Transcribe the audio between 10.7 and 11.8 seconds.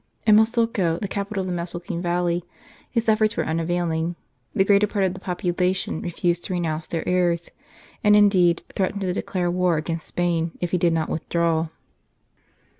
he did not withdraw.